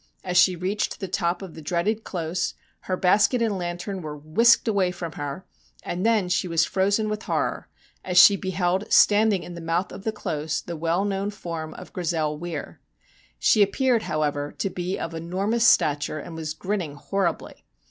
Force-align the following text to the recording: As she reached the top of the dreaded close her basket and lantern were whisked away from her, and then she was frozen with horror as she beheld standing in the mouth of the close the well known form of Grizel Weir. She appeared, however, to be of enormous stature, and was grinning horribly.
As 0.23 0.35
she 0.35 0.55
reached 0.55 0.99
the 0.99 1.07
top 1.07 1.43
of 1.43 1.53
the 1.53 1.61
dreaded 1.61 2.03
close 2.03 2.55
her 2.79 2.97
basket 2.97 3.39
and 3.39 3.55
lantern 3.55 4.01
were 4.01 4.17
whisked 4.17 4.67
away 4.67 4.89
from 4.89 5.11
her, 5.11 5.45
and 5.83 6.03
then 6.03 6.27
she 6.27 6.47
was 6.47 6.65
frozen 6.65 7.07
with 7.07 7.21
horror 7.21 7.67
as 8.03 8.17
she 8.17 8.35
beheld 8.35 8.91
standing 8.91 9.43
in 9.43 9.53
the 9.53 9.61
mouth 9.61 9.91
of 9.91 10.03
the 10.03 10.11
close 10.11 10.59
the 10.59 10.75
well 10.75 11.05
known 11.05 11.29
form 11.29 11.75
of 11.75 11.93
Grizel 11.93 12.35
Weir. 12.39 12.81
She 13.37 13.61
appeared, 13.61 14.01
however, 14.01 14.51
to 14.53 14.71
be 14.71 14.97
of 14.97 15.13
enormous 15.13 15.67
stature, 15.67 16.17
and 16.17 16.33
was 16.35 16.55
grinning 16.55 16.95
horribly. 16.95 17.63